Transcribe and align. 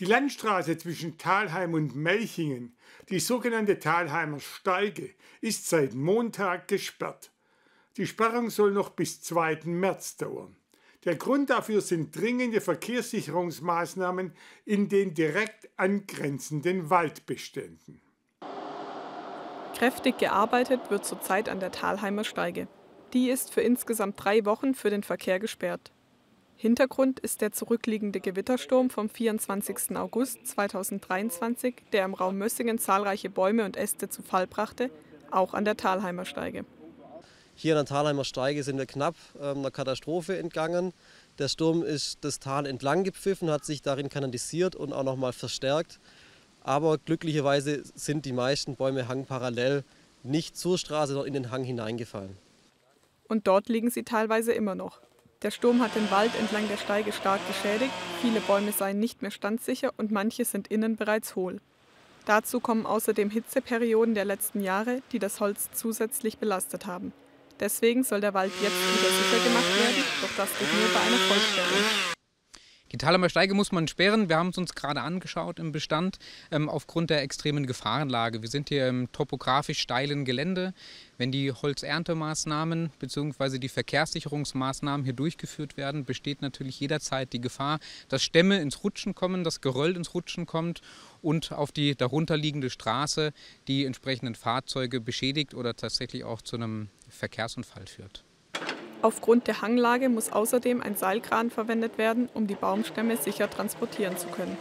Die 0.00 0.06
Landstraße 0.06 0.76
zwischen 0.76 1.18
Talheim 1.18 1.74
und 1.74 1.94
Melchingen, 1.94 2.76
die 3.10 3.20
sogenannte 3.20 3.78
Talheimer 3.78 4.40
Steige, 4.40 5.10
ist 5.40 5.68
seit 5.68 5.94
Montag 5.94 6.66
gesperrt. 6.66 7.30
Die 7.96 8.08
Sperrung 8.08 8.50
soll 8.50 8.72
noch 8.72 8.90
bis 8.90 9.22
2. 9.22 9.60
März 9.66 10.16
dauern. 10.16 10.56
Der 11.04 11.14
Grund 11.14 11.50
dafür 11.50 11.80
sind 11.80 12.16
dringende 12.16 12.60
Verkehrssicherungsmaßnahmen 12.60 14.32
in 14.64 14.88
den 14.88 15.14
direkt 15.14 15.68
angrenzenden 15.76 16.90
Waldbeständen. 16.90 18.00
Kräftig 19.76 20.18
gearbeitet 20.18 20.90
wird 20.90 21.04
zurzeit 21.04 21.48
an 21.48 21.60
der 21.60 21.70
Talheimer 21.70 22.24
Steige. 22.24 22.66
Die 23.12 23.30
ist 23.30 23.52
für 23.52 23.60
insgesamt 23.60 24.16
drei 24.16 24.44
Wochen 24.44 24.74
für 24.74 24.90
den 24.90 25.04
Verkehr 25.04 25.38
gesperrt. 25.38 25.92
Hintergrund 26.56 27.20
ist 27.20 27.40
der 27.40 27.52
zurückliegende 27.52 28.20
Gewittersturm 28.20 28.88
vom 28.88 29.10
24. 29.10 29.96
August 29.96 30.46
2023, 30.46 31.74
der 31.92 32.04
im 32.04 32.14
Raum 32.14 32.38
Mössingen 32.38 32.78
zahlreiche 32.78 33.28
Bäume 33.28 33.64
und 33.64 33.76
Äste 33.76 34.08
zu 34.08 34.22
Fall 34.22 34.46
brachte, 34.46 34.90
auch 35.30 35.52
an 35.52 35.64
der 35.64 35.76
Talheimer 35.76 36.24
Steige. 36.24 36.64
Hier 37.54 37.74
an 37.74 37.84
der 37.84 37.94
Talheimer 37.94 38.24
Steige 38.24 38.62
sind 38.62 38.78
wir 38.78 38.86
knapp 38.86 39.14
ähm, 39.40 39.58
einer 39.58 39.70
Katastrophe 39.70 40.38
entgangen. 40.38 40.92
Der 41.38 41.48
Sturm 41.48 41.82
ist 41.82 42.18
das 42.22 42.40
Tal 42.40 42.66
entlang 42.66 43.04
gepfiffen, 43.04 43.50
hat 43.50 43.64
sich 43.64 43.82
darin 43.82 44.08
kanalisiert 44.08 44.74
und 44.76 44.92
auch 44.92 45.04
nochmal 45.04 45.32
verstärkt. 45.32 46.00
Aber 46.62 46.98
glücklicherweise 46.98 47.82
sind 47.94 48.24
die 48.24 48.32
meisten 48.32 48.76
Bäume 48.76 49.06
hangparallel 49.08 49.84
nicht 50.22 50.56
zur 50.56 50.78
Straße, 50.78 51.12
sondern 51.12 51.28
in 51.28 51.34
den 51.34 51.50
Hang 51.50 51.64
hineingefallen 51.64 52.36
und 53.28 53.46
dort 53.46 53.68
liegen 53.68 53.90
sie 53.90 54.04
teilweise 54.04 54.52
immer 54.52 54.74
noch. 54.74 55.00
Der 55.42 55.50
Sturm 55.50 55.82
hat 55.82 55.94
den 55.94 56.10
Wald 56.10 56.32
entlang 56.38 56.68
der 56.68 56.76
Steige 56.76 57.12
stark 57.12 57.40
geschädigt, 57.46 57.92
viele 58.22 58.40
Bäume 58.40 58.72
seien 58.72 58.98
nicht 58.98 59.22
mehr 59.22 59.30
standsicher 59.30 59.92
und 59.96 60.10
manche 60.10 60.44
sind 60.44 60.68
innen 60.68 60.96
bereits 60.96 61.36
hohl. 61.36 61.60
Dazu 62.26 62.60
kommen 62.60 62.86
außerdem 62.86 63.30
Hitzeperioden 63.30 64.14
der 64.14 64.24
letzten 64.24 64.62
Jahre, 64.62 65.02
die 65.12 65.18
das 65.18 65.40
Holz 65.40 65.68
zusätzlich 65.74 66.38
belastet 66.38 66.86
haben. 66.86 67.12
Deswegen 67.60 68.02
soll 68.02 68.20
der 68.20 68.34
Wald 68.34 68.52
jetzt 68.62 68.72
wieder 68.72 69.10
sicher 69.10 69.44
gemacht 69.44 69.78
werden, 69.78 70.04
doch 70.22 70.36
das 70.36 70.58
geht 70.58 70.72
nur 70.72 70.88
bei 70.92 71.00
einer 71.00 71.18
Vollsperrung. 71.18 72.13
Die 72.92 72.98
Thalheimer 72.98 73.28
Steige 73.28 73.54
muss 73.54 73.72
man 73.72 73.88
sperren. 73.88 74.28
Wir 74.28 74.36
haben 74.36 74.50
es 74.50 74.58
uns 74.58 74.74
gerade 74.74 75.00
angeschaut 75.00 75.58
im 75.58 75.72
Bestand 75.72 76.18
ähm, 76.52 76.68
aufgrund 76.68 77.10
der 77.10 77.22
extremen 77.22 77.66
Gefahrenlage. 77.66 78.42
Wir 78.42 78.48
sind 78.48 78.68
hier 78.68 78.86
im 78.86 79.10
topografisch 79.10 79.80
steilen 79.80 80.24
Gelände. 80.24 80.74
Wenn 81.16 81.32
die 81.32 81.50
Holzerntemaßnahmen 81.50 82.92
bzw. 83.00 83.58
die 83.58 83.68
Verkehrssicherungsmaßnahmen 83.68 85.04
hier 85.04 85.14
durchgeführt 85.14 85.76
werden, 85.76 86.04
besteht 86.04 86.42
natürlich 86.42 86.78
jederzeit 86.78 87.32
die 87.32 87.40
Gefahr, 87.40 87.80
dass 88.08 88.22
Stämme 88.22 88.60
ins 88.60 88.84
Rutschen 88.84 89.14
kommen, 89.14 89.42
dass 89.44 89.60
Geröll 89.60 89.96
ins 89.96 90.14
Rutschen 90.14 90.46
kommt 90.46 90.80
und 91.20 91.52
auf 91.52 91.72
die 91.72 91.96
darunterliegende 91.96 92.70
Straße 92.70 93.32
die 93.66 93.86
entsprechenden 93.86 94.34
Fahrzeuge 94.34 95.00
beschädigt 95.00 95.54
oder 95.54 95.74
tatsächlich 95.74 96.22
auch 96.24 96.42
zu 96.42 96.56
einem 96.56 96.90
Verkehrsunfall 97.08 97.86
führt. 97.86 98.24
Aufgrund 99.04 99.48
der 99.48 99.60
Hanglage 99.60 100.08
muss 100.08 100.32
außerdem 100.32 100.80
ein 100.80 100.96
Seilkran 100.96 101.50
verwendet 101.50 101.98
werden, 101.98 102.30
um 102.32 102.46
die 102.46 102.54
Baumstämme 102.54 103.18
sicher 103.18 103.50
transportieren 103.50 104.16
zu 104.16 104.28
können. 104.28 104.56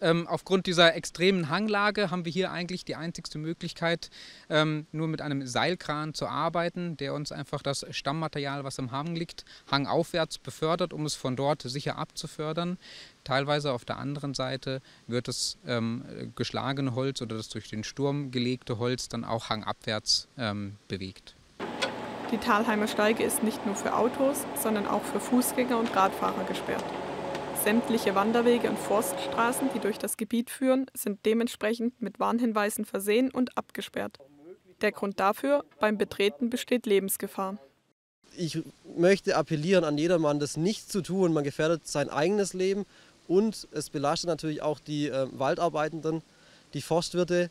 Ähm, 0.00 0.26
aufgrund 0.26 0.66
dieser 0.66 0.96
extremen 0.96 1.50
Hanglage 1.50 2.10
haben 2.10 2.24
wir 2.24 2.32
hier 2.32 2.50
eigentlich 2.50 2.84
die 2.84 2.96
einzigste 2.96 3.38
Möglichkeit, 3.38 4.10
ähm, 4.50 4.88
nur 4.90 5.06
mit 5.06 5.22
einem 5.22 5.46
Seilkran 5.46 6.14
zu 6.14 6.26
arbeiten, 6.26 6.96
der 6.96 7.14
uns 7.14 7.30
einfach 7.30 7.62
das 7.62 7.86
Stammmaterial, 7.90 8.64
was 8.64 8.78
im 8.78 8.90
Hang 8.90 9.14
liegt, 9.14 9.44
hangaufwärts 9.70 10.38
befördert, 10.38 10.92
um 10.92 11.06
es 11.06 11.14
von 11.14 11.36
dort 11.36 11.62
sicher 11.62 11.96
abzufördern. 11.96 12.78
Teilweise 13.22 13.72
auf 13.72 13.84
der 13.84 13.98
anderen 13.98 14.34
Seite 14.34 14.82
wird 15.06 15.28
das 15.28 15.58
ähm, 15.64 16.32
geschlagene 16.34 16.96
Holz 16.96 17.22
oder 17.22 17.36
das 17.36 17.50
durch 17.50 17.68
den 17.68 17.84
Sturm 17.84 18.32
gelegte 18.32 18.78
Holz 18.78 19.08
dann 19.08 19.22
auch 19.22 19.48
hangabwärts 19.48 20.26
ähm, 20.36 20.74
bewegt. 20.88 21.36
Die 22.32 22.38
Talheimer 22.38 22.88
Steige 22.88 23.22
ist 23.22 23.44
nicht 23.44 23.64
nur 23.66 23.76
für 23.76 23.94
Autos, 23.94 24.38
sondern 24.60 24.88
auch 24.88 25.02
für 25.02 25.20
Fußgänger 25.20 25.78
und 25.78 25.94
Radfahrer 25.94 26.42
gesperrt. 26.44 26.84
Sämtliche 27.62 28.16
Wanderwege 28.16 28.68
und 28.68 28.78
Forststraßen, 28.80 29.68
die 29.72 29.78
durch 29.78 29.98
das 29.98 30.16
Gebiet 30.16 30.50
führen, 30.50 30.86
sind 30.92 31.24
dementsprechend 31.24 32.02
mit 32.02 32.18
Warnhinweisen 32.18 32.84
versehen 32.84 33.30
und 33.30 33.56
abgesperrt. 33.56 34.18
Der 34.80 34.90
Grund 34.90 35.20
dafür, 35.20 35.64
beim 35.78 35.98
Betreten 35.98 36.50
besteht 36.50 36.84
Lebensgefahr. 36.84 37.58
Ich 38.36 38.58
möchte 38.96 39.36
appellieren 39.36 39.84
an 39.84 39.96
jedermann, 39.96 40.40
das 40.40 40.56
nicht 40.56 40.90
zu 40.90 41.02
tun. 41.02 41.32
Man 41.32 41.44
gefährdet 41.44 41.86
sein 41.86 42.10
eigenes 42.10 42.54
Leben 42.54 42.86
und 43.28 43.68
es 43.70 43.88
belastet 43.88 44.28
natürlich 44.28 44.62
auch 44.62 44.80
die 44.80 45.08
äh, 45.08 45.28
Waldarbeitenden, 45.30 46.22
die 46.74 46.82
Forstwirte, 46.82 47.50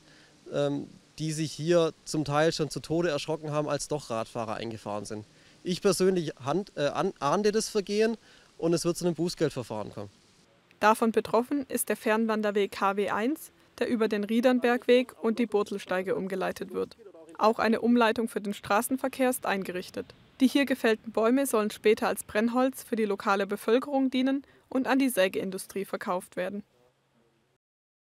ähm, 0.53 0.87
die 1.19 1.31
sich 1.31 1.51
hier 1.51 1.93
zum 2.03 2.25
Teil 2.25 2.51
schon 2.51 2.69
zu 2.69 2.79
Tode 2.79 3.09
erschrocken 3.09 3.51
haben, 3.51 3.69
als 3.69 3.87
doch 3.87 4.09
Radfahrer 4.09 4.55
eingefahren 4.55 5.05
sind. 5.05 5.25
Ich 5.63 5.81
persönlich 5.81 6.33
hand, 6.43 6.71
äh, 6.75 6.91
ahnde 7.19 7.51
das 7.51 7.69
Vergehen 7.69 8.17
und 8.57 8.73
es 8.73 8.85
wird 8.85 8.97
zu 8.97 9.05
einem 9.05 9.15
Bußgeldverfahren 9.15 9.91
kommen. 9.91 10.09
Davon 10.79 11.11
betroffen 11.11 11.65
ist 11.67 11.89
der 11.89 11.97
Fernwanderweg 11.97 12.77
HW1, 12.77 13.51
der 13.79 13.87
über 13.87 14.07
den 14.07 14.23
Riedernbergweg 14.23 15.15
und 15.21 15.39
die 15.39 15.45
Burtelsteige 15.45 16.15
umgeleitet 16.15 16.73
wird. 16.73 16.97
Auch 17.37 17.59
eine 17.59 17.81
Umleitung 17.81 18.29
für 18.29 18.41
den 18.41 18.53
Straßenverkehr 18.53 19.29
ist 19.29 19.45
eingerichtet. 19.45 20.05
Die 20.39 20.47
hier 20.47 20.65
gefällten 20.65 21.11
Bäume 21.11 21.45
sollen 21.45 21.71
später 21.71 22.07
als 22.07 22.23
Brennholz 22.23 22.83
für 22.83 22.95
die 22.95 23.05
lokale 23.05 23.47
Bevölkerung 23.47 24.09
dienen 24.09 24.43
und 24.69 24.87
an 24.87 24.99
die 24.99 25.09
Sägeindustrie 25.09 25.85
verkauft 25.85 26.35
werden. 26.35 26.63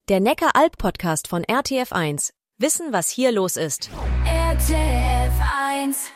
Der 0.09 0.21
Neckar-Alp-Podcast 0.21 1.29
von 1.29 1.45
RTF1 1.45 2.31
Wissen, 2.61 2.93
was 2.93 3.09
hier 3.09 3.31
los 3.31 3.57
ist. 3.57 3.89
RTF 4.27 5.33
1 5.71 6.11